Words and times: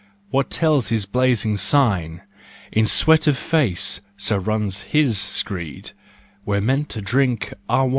What 0.31 0.49
tells 0.49 0.89
his 0.89 1.05
blazing 1.05 1.57
sign? 1.57 2.23
In 2.71 2.87
sweat 2.87 3.27
of 3.27 3.37
face 3.37 4.01
(so 4.17 4.37
runs 4.37 4.81
his 4.81 5.19
screed) 5.19 5.91
We're 6.43 6.59
meant 6.59 6.89
to 6.89 7.03
drink 7.03 7.53
our 7.69 7.85
wine! 7.85 7.89